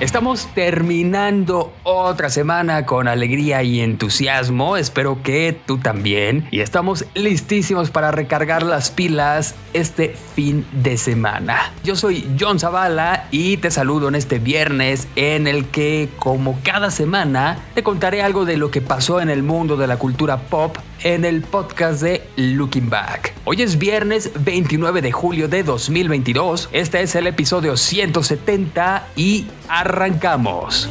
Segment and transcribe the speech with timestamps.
[0.00, 7.90] Estamos terminando otra semana con alegría y entusiasmo, espero que tú también, y estamos listísimos
[7.90, 11.72] para recargar las pilas este fin de semana.
[11.82, 16.92] Yo soy John Zavala y te saludo en este viernes en el que, como cada
[16.92, 20.76] semana, te contaré algo de lo que pasó en el mundo de la cultura pop
[21.02, 23.34] en el podcast de Looking Back.
[23.44, 26.68] Hoy es viernes 29 de julio de 2022.
[26.72, 30.88] Este es el episodio 170 y arrancamos.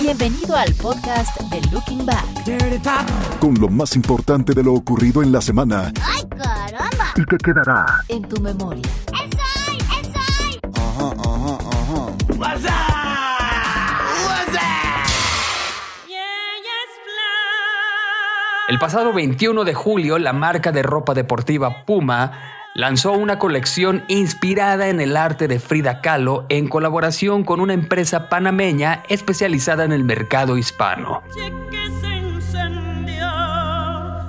[0.00, 2.24] Bienvenido al podcast de Looking Back.
[3.40, 7.12] Con lo más importante de lo ocurrido en la semana ¡Ay, caramba!
[7.16, 8.82] y que quedará En tu memoria.
[9.12, 9.78] ¡Esoy!
[10.00, 10.60] ¡Esoy!
[18.68, 22.32] El pasado 21 de julio, la marca de ropa deportiva Puma
[22.74, 28.28] lanzó una colección inspirada en el arte de Frida Kahlo en colaboración con una empresa
[28.28, 31.22] panameña especializada en el mercado hispano.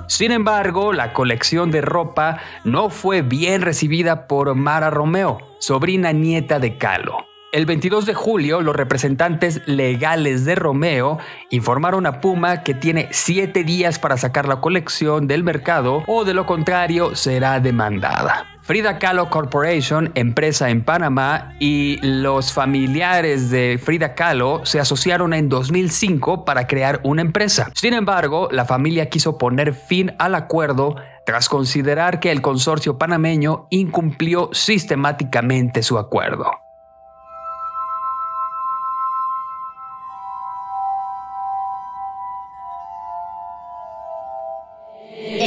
[0.06, 6.60] Sin embargo, la colección de ropa no fue bien recibida por Mara Romeo, sobrina nieta
[6.60, 7.27] de Kahlo.
[7.50, 11.18] El 22 de julio, los representantes legales de Romeo
[11.48, 16.34] informaron a Puma que tiene siete días para sacar la colección del mercado o de
[16.34, 18.44] lo contrario será demandada.
[18.60, 25.48] Frida Kahlo Corporation, empresa en Panamá, y los familiares de Frida Kahlo se asociaron en
[25.48, 27.70] 2005 para crear una empresa.
[27.74, 33.68] Sin embargo, la familia quiso poner fin al acuerdo tras considerar que el consorcio panameño
[33.70, 36.50] incumplió sistemáticamente su acuerdo.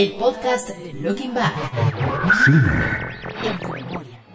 [0.01, 1.53] El podcast Looking Back.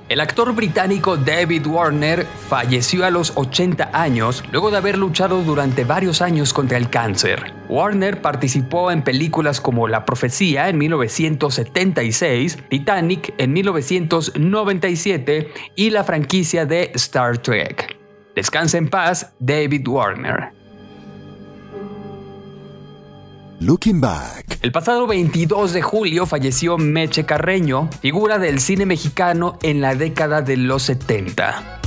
[0.08, 5.82] El actor británico David Warner falleció a los 80 años luego de haber luchado durante
[5.82, 7.52] varios años contra el cáncer.
[7.68, 16.64] Warner participó en películas como La Profecía en 1976, Titanic en 1997 y la franquicia
[16.64, 17.96] de Star Trek.
[18.36, 20.55] Descansa en paz, David Warner.
[23.60, 24.58] Looking Back.
[24.60, 30.42] El pasado 22 de julio falleció Meche Carreño, figura del cine mexicano en la década
[30.42, 31.80] de los 70.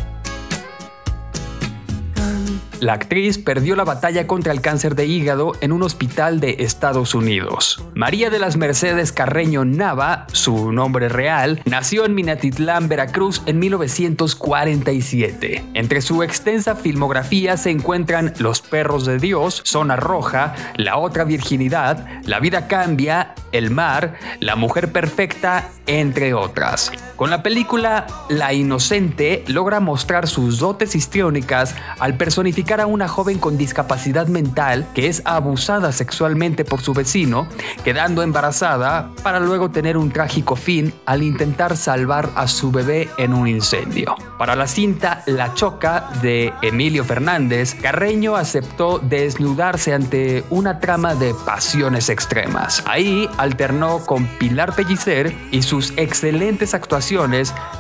[2.80, 7.14] La actriz perdió la batalla contra el cáncer de hígado en un hospital de Estados
[7.14, 7.84] Unidos.
[7.94, 15.66] María de las Mercedes Carreño Nava, su nombre real, nació en Minatitlán, Veracruz en 1947.
[15.74, 22.08] Entre su extensa filmografía se encuentran Los perros de Dios, Zona Roja, La otra virginidad,
[22.24, 26.92] La vida cambia, El mar, La mujer perfecta, entre otras.
[27.20, 33.40] Con la película La Inocente logra mostrar sus dotes histriónicas al personificar a una joven
[33.40, 37.46] con discapacidad mental que es abusada sexualmente por su vecino,
[37.84, 43.34] quedando embarazada para luego tener un trágico fin al intentar salvar a su bebé en
[43.34, 44.16] un incendio.
[44.38, 51.36] Para la cinta La Choca de Emilio Fernández, Carreño aceptó desnudarse ante una trama de
[51.46, 52.82] pasiones extremas.
[52.88, 57.09] Ahí alternó con Pilar Pellicer y sus excelentes actuaciones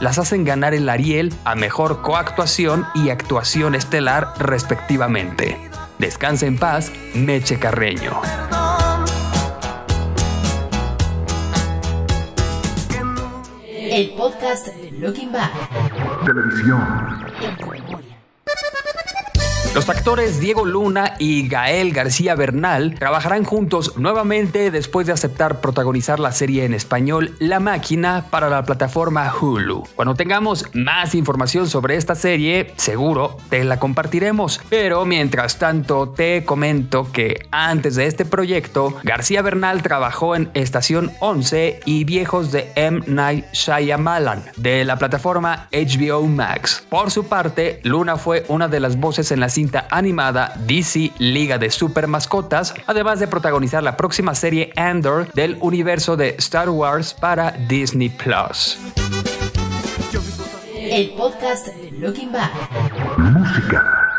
[0.02, 5.56] las hacen ganar el Ariel a mejor coactuación y actuación estelar respectivamente.
[6.00, 8.20] Descansa en paz, Meche Carreño.
[13.76, 15.52] El podcast de Looking Back.
[16.26, 18.09] Televisión.
[19.76, 26.20] Los actores Diego Luna y Gael García Bernal trabajarán juntos nuevamente después de aceptar protagonizar
[26.20, 29.84] la serie en español La Máquina para la plataforma Hulu.
[29.96, 34.60] Cuando tengamos más información sobre esta serie, seguro te la compartiremos.
[34.72, 41.12] Pero mientras tanto, te comento que antes de este proyecto, García Bernal trabajó en Estación
[41.20, 43.02] 11 y Viejos de M.
[43.06, 46.88] Night Shyamalan de la plataforma HBO Max.
[46.90, 51.58] Por su parte, Luna fue una de las voces en la cinta animada DC Liga
[51.58, 57.14] de Super Mascotas, además de protagonizar la próxima serie Andor del universo de Star Wars
[57.14, 58.78] para Disney Plus.
[60.78, 61.68] El podcast
[62.00, 62.52] Looking Back.
[63.18, 64.10] Música.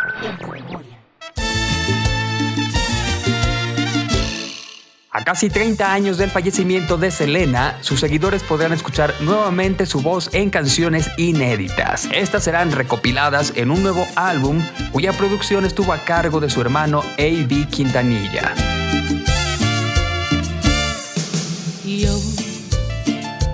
[5.25, 10.51] Casi 30 años del fallecimiento de Selena, sus seguidores podrán escuchar nuevamente su voz en
[10.51, 12.09] canciones inéditas.
[12.13, 14.61] Estas serán recopiladas en un nuevo álbum
[14.93, 17.67] cuya producción estuvo a cargo de su hermano A.B.
[17.71, 18.80] Quintanilla.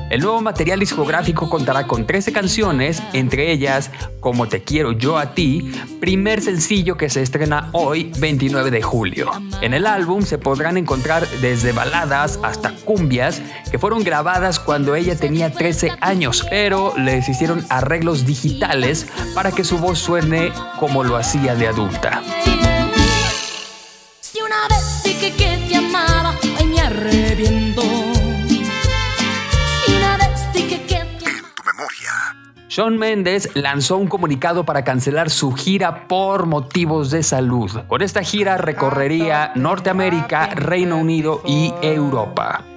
[0.08, 5.34] El nuevo material discográfico contará con 13 canciones, entre ellas Como te quiero yo a
[5.34, 9.30] ti, primer sencillo que se estrena hoy 29 de julio.
[9.60, 15.16] En el álbum se podrán encontrar desde baladas hasta cumbias que fueron grabadas cuando ella
[15.16, 21.16] tenía 13 años, pero les hicieron arreglos digitales para que su voz suene como lo
[21.16, 22.22] hacía de adulta.
[24.20, 28.15] Si una vez dije que te amaba, ay me arrepiento.
[32.76, 37.70] Shawn Mendes lanzó un comunicado para cancelar su gira por motivos de salud.
[37.88, 42.75] Con esta gira recorrería Norteamérica, Reino Unido y Europa.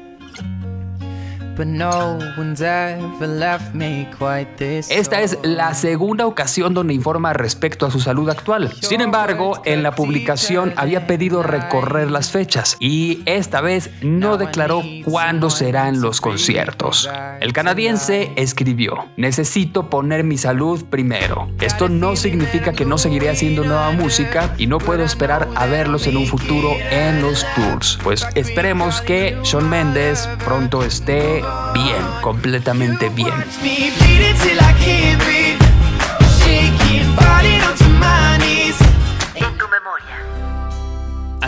[4.90, 8.74] Esta es la segunda ocasión donde informa respecto a su salud actual.
[8.82, 14.84] Sin embargo, en la publicación había pedido recorrer las fechas y esta vez no declaró
[15.06, 17.10] cuándo serán los conciertos.
[17.40, 21.50] El canadiense escribió, necesito poner mi salud primero.
[21.60, 26.08] Esto no significa que no seguiré haciendo nueva música y no puedo esperar a verlos
[26.08, 28.00] en un futuro en los tours.
[28.04, 31.44] Pues esperemos que Shawn Mendes pronto esté
[31.74, 33.34] bien, completamente bien.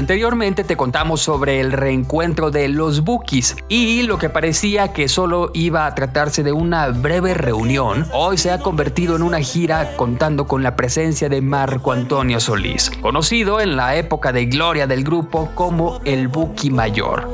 [0.02, 5.52] Anteriormente te contamos sobre el reencuentro de los Bookies y lo que parecía que solo
[5.54, 10.48] iba a tratarse de una breve reunión, hoy se ha convertido en una gira contando
[10.48, 15.52] con la presencia de Marco Antonio Solís, conocido en la época de gloria del grupo
[15.54, 17.28] como el Buki Mayor.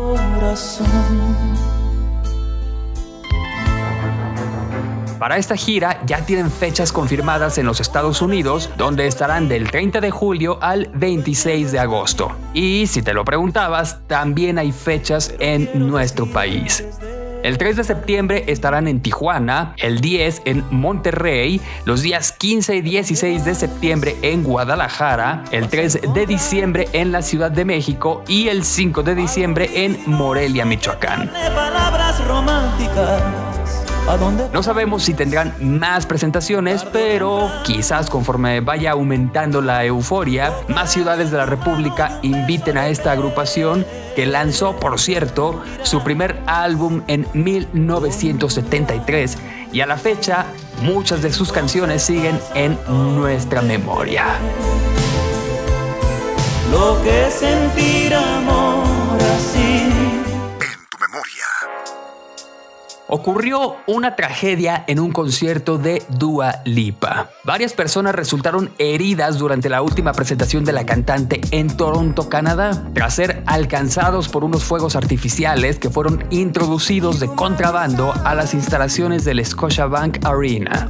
[5.19, 9.99] Para esta gira ya tienen fechas confirmadas en los Estados Unidos, donde estarán del 30
[9.99, 12.35] de julio al 26 de agosto.
[12.53, 16.83] Y si te lo preguntabas, también hay fechas en nuestro país.
[17.43, 22.81] El 3 de septiembre estarán en Tijuana, el 10 en Monterrey, los días 15 y
[22.81, 28.49] 16 de septiembre en Guadalajara, el 3 de diciembre en la Ciudad de México y
[28.49, 31.31] el 5 de diciembre en Morelia, Michoacán.
[34.07, 40.53] ¿A dónde No sabemos si tendrán más presentaciones, pero quizás conforme vaya aumentando la euforia,
[40.69, 46.41] más ciudades de la República inviten a esta agrupación que lanzó, por cierto, su primer
[46.45, 49.37] álbum en 1973
[49.73, 50.45] y a la fecha
[50.81, 54.23] muchas de sus canciones siguen en nuestra memoria.
[56.71, 58.86] lo que es sentir amor
[63.09, 67.29] Ocurrió una tragedia en un concierto de Dua Lipa.
[67.45, 73.15] Varias personas resultaron heridas durante la última presentación de la cantante en Toronto, Canadá, tras
[73.15, 79.45] ser alcanzados por unos fuegos artificiales que fueron introducidos de contrabando a las instalaciones del
[79.45, 80.89] Scotiabank Arena.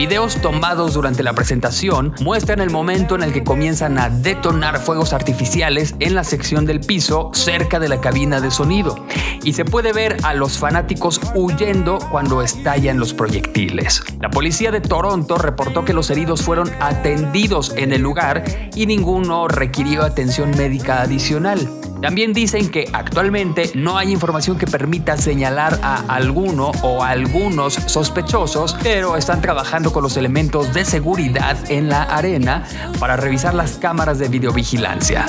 [0.00, 5.12] Videos tomados durante la presentación muestran el momento en el que comienzan a detonar fuegos
[5.12, 9.04] artificiales en la sección del piso cerca de la cabina de sonido
[9.44, 14.02] y se puede ver a los fanáticos huyendo cuando estallan los proyectiles.
[14.20, 18.42] La policía de Toronto reportó que los heridos fueron atendidos en el lugar
[18.74, 21.79] y ninguno requirió atención médica adicional.
[22.00, 27.74] También dicen que actualmente no hay información que permita señalar a alguno o a algunos
[27.74, 32.64] sospechosos, pero están trabajando con los elementos de seguridad en la arena
[32.98, 35.26] para revisar las cámaras de videovigilancia.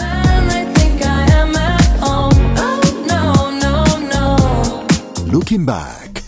[5.26, 6.24] Looking Back.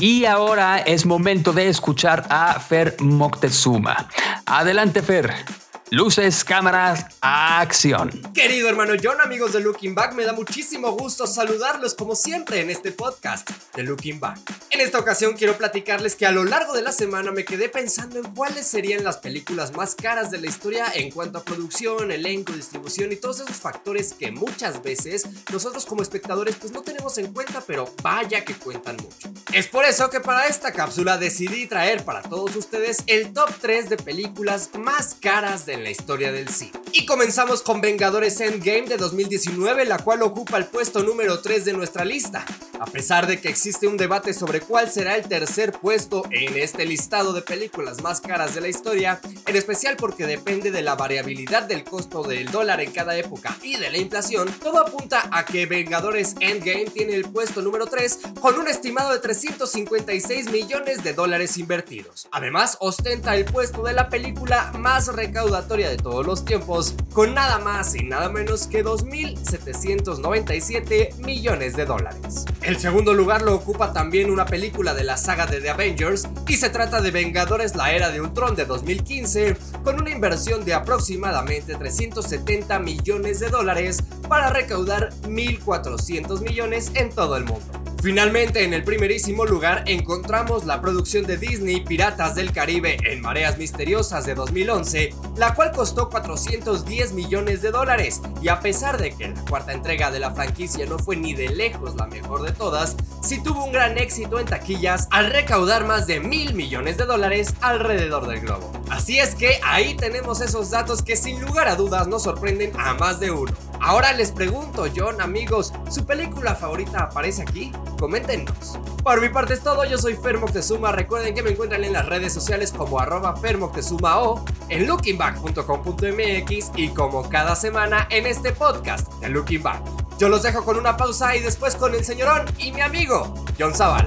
[0.00, 4.08] Y ahora es momento de escuchar a Fer Moctezuma.
[4.46, 5.59] Adelante Fer.
[5.92, 8.10] Luces, cámaras, acción.
[8.32, 12.70] Querido hermano John, amigos de Looking Back, me da muchísimo gusto saludarlos como siempre en
[12.70, 14.38] este podcast de Looking Back.
[14.70, 18.20] En esta ocasión quiero platicarles que a lo largo de la semana me quedé pensando
[18.20, 22.52] en cuáles serían las películas más caras de la historia en cuanto a producción, elenco,
[22.52, 27.32] distribución y todos esos factores que muchas veces nosotros como espectadores pues no tenemos en
[27.32, 29.28] cuenta, pero vaya que cuentan mucho.
[29.52, 33.90] Es por eso que para esta cápsula decidí traer para todos ustedes el top 3
[33.90, 36.72] de películas más caras de la historia del cine.
[36.92, 41.72] Y comenzamos con Vengadores Endgame de 2019, la cual ocupa el puesto número 3 de
[41.72, 42.44] nuestra lista.
[42.80, 46.86] A pesar de que existe un debate sobre cuál será el tercer puesto en este
[46.86, 51.64] listado de películas más caras de la historia, en especial porque depende de la variabilidad
[51.64, 55.66] del costo del dólar en cada época y de la inflación, todo apunta a que
[55.66, 61.58] Vengadores Endgame tiene el puesto número 3 con un estimado de 356 millones de dólares
[61.58, 62.28] invertidos.
[62.32, 66.79] Además, ostenta el puesto de la película más recaudatoria de todos los tiempos
[67.12, 72.44] con nada más y nada menos que 2.797 millones de dólares.
[72.62, 76.56] El segundo lugar lo ocupa también una película de la saga de The Avengers y
[76.56, 81.74] se trata de Vengadores la Era de Ultron de 2015 con una inversión de aproximadamente
[81.74, 87.79] 370 millones de dólares para recaudar 1.400 millones en todo el mundo.
[88.02, 93.58] Finalmente, en el primerísimo lugar encontramos la producción de Disney Piratas del Caribe en Mareas
[93.58, 99.28] Misteriosas de 2011, la cual costó 410 millones de dólares, y a pesar de que
[99.28, 102.96] la cuarta entrega de la franquicia no fue ni de lejos la mejor de todas,
[103.22, 107.52] sí tuvo un gran éxito en taquillas al recaudar más de mil millones de dólares
[107.60, 108.72] alrededor del globo.
[108.88, 112.94] Así es que ahí tenemos esos datos que sin lugar a dudas nos sorprenden a
[112.94, 113.69] más de uno.
[113.80, 117.72] Ahora les pregunto, John, amigos, ¿su película favorita aparece aquí?
[117.98, 118.78] Coméntenos.
[119.02, 120.92] Por mi parte es todo, yo soy Fer Moctezuma.
[120.92, 126.70] Recuerden que me encuentran en las redes sociales como arroba Fer Moctezuma o en lookingback.com.mx
[126.76, 129.82] y como cada semana en este podcast de Looking Back.
[130.18, 133.74] Yo los dejo con una pausa y después con el señorón y mi amigo, John
[133.74, 134.06] Zaval.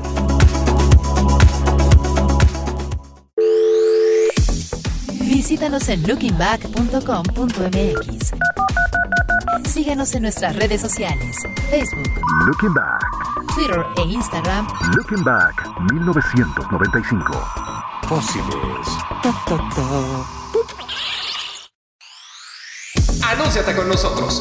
[5.20, 8.43] Visítanos en lookingback.com.mx.
[9.74, 11.36] Síguenos en nuestras redes sociales,
[11.72, 13.04] Facebook, Looking Back,
[13.56, 17.34] Twitter e Instagram Looking Back 1995.
[18.08, 18.88] Fósiles.
[23.28, 24.40] Anúnciate con nosotros.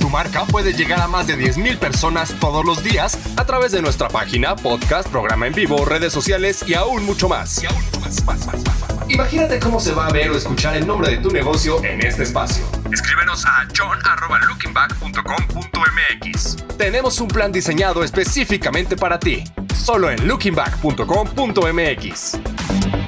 [0.00, 3.80] Tu marca puede llegar a más de 10.000 personas todos los días a través de
[3.80, 7.62] nuestra página, podcast, programa en vivo, redes sociales y aún mucho más.
[7.62, 8.83] Y aún mucho más, más, más, más, más, más.
[9.14, 12.24] Imagínate cómo se va a ver o escuchar el nombre de tu negocio en este
[12.24, 12.64] espacio.
[12.92, 16.56] Escríbenos a john.lookingback.com.mx.
[16.76, 19.44] Tenemos un plan diseñado específicamente para ti.
[19.72, 23.03] Solo en lookingback.com.mx.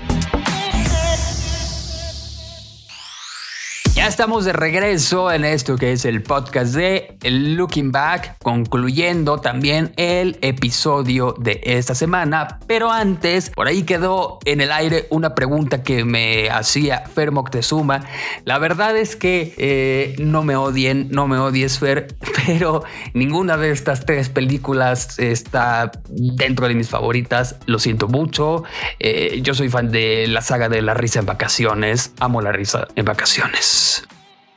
[4.06, 10.38] Estamos de regreso en esto que es el podcast de Looking Back, concluyendo también el
[10.42, 12.60] episodio de esta semana.
[12.68, 18.04] Pero antes, por ahí quedó en el aire una pregunta que me hacía Fer Moctezuma.
[18.44, 22.14] La verdad es que eh, no me odien, no me odies Fer,
[22.46, 27.56] pero ninguna de estas tres películas está dentro de mis favoritas.
[27.66, 28.62] Lo siento mucho.
[29.00, 32.12] Eh, yo soy fan de la saga de la risa en vacaciones.
[32.20, 33.95] Amo la risa en vacaciones.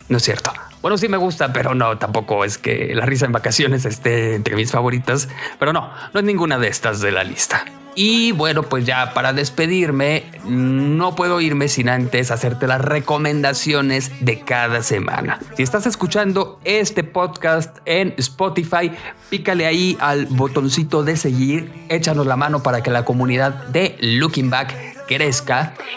[0.09, 0.51] No es cierto.
[0.81, 4.55] Bueno, sí me gusta, pero no, tampoco es que la risa en vacaciones esté entre
[4.55, 5.29] mis favoritas.
[5.59, 7.65] Pero no, no es ninguna de estas de la lista.
[7.95, 14.39] Y bueno, pues ya para despedirme, no puedo irme sin antes hacerte las recomendaciones de
[14.39, 15.39] cada semana.
[15.57, 18.91] Si estás escuchando este podcast en Spotify,
[19.29, 24.49] pícale ahí al botoncito de seguir, échanos la mano para que la comunidad de Looking
[24.49, 24.88] Back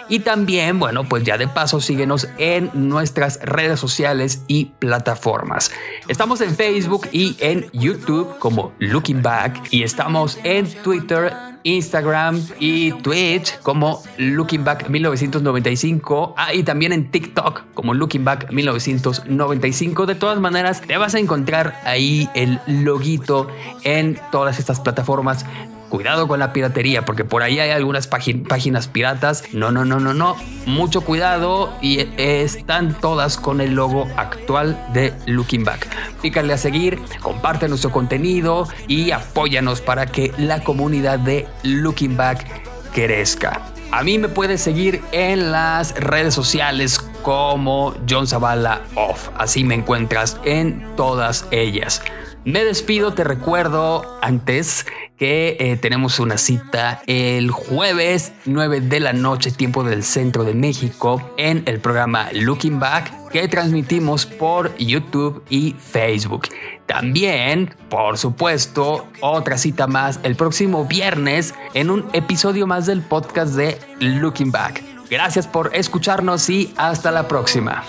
[0.08, 5.70] Y también, bueno, pues ya de paso síguenos en nuestras redes sociales y plataformas.
[6.08, 11.32] Estamos en Facebook y en YouTube como Looking Back y estamos en Twitter
[11.64, 16.34] Instagram y Twitch como Looking Back 1995.
[16.36, 20.06] Ah, y también en TikTok como Looking Back 1995.
[20.06, 23.48] De todas maneras, te vas a encontrar ahí el loguito
[23.84, 25.44] en todas estas plataformas.
[25.92, 29.44] Cuidado con la piratería, porque por ahí hay algunas págin- páginas piratas.
[29.52, 30.36] No, no, no, no, no.
[30.64, 35.86] Mucho cuidado y están todas con el logo actual de Looking Back.
[36.22, 42.46] Pícale a seguir, comparte nuestro contenido y apóyanos para que la comunidad de Looking Back
[42.94, 43.60] crezca.
[43.90, 49.28] A mí me puedes seguir en las redes sociales como John Zavala Off.
[49.36, 52.02] Así me encuentras en todas ellas.
[52.44, 54.84] Me despido, te recuerdo antes
[55.22, 60.52] que eh, tenemos una cita el jueves 9 de la noche, tiempo del centro de
[60.52, 66.48] México, en el programa Looking Back que transmitimos por YouTube y Facebook.
[66.86, 73.54] También, por supuesto, otra cita más el próximo viernes en un episodio más del podcast
[73.54, 74.82] de Looking Back.
[75.08, 77.84] Gracias por escucharnos y hasta la próxima.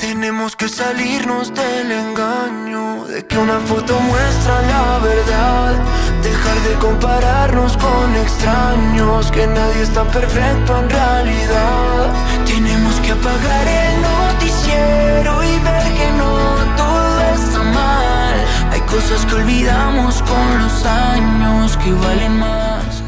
[0.00, 2.63] Tenemos que salirnos del engaño
[3.14, 5.74] de que una foto muestra la verdad.
[6.20, 12.12] Dejar de compararnos con extraños, que nadie es tan perfecto en realidad.
[12.44, 16.32] Tenemos que apagar el noticiero y ver que no
[16.76, 18.36] todo está mal.
[18.72, 23.02] Hay cosas que olvidamos con los años que valen más.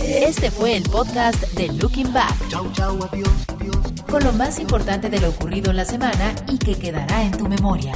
[0.00, 2.34] Este fue el podcast de Looking Back.
[4.10, 7.46] Con lo más importante de lo ocurrido en la semana y que quedará en tu
[7.46, 7.92] memoria.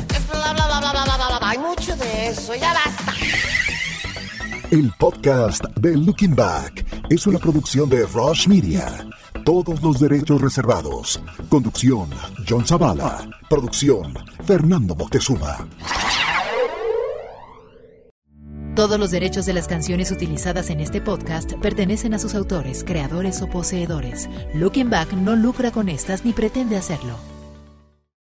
[1.48, 3.14] Hay mucho de eso, ya basta.
[4.70, 9.08] El podcast de Looking Back es una producción de Rush Media.
[9.46, 11.18] Todos los derechos reservados.
[11.48, 12.10] Conducción,
[12.46, 13.26] John Zavala.
[13.48, 14.12] Producción,
[14.44, 15.66] Fernando Moctezuma.
[18.76, 23.40] Todos los derechos de las canciones utilizadas en este podcast pertenecen a sus autores, creadores
[23.40, 24.28] o poseedores.
[24.52, 27.37] Looking Back no lucra con estas ni pretende hacerlo.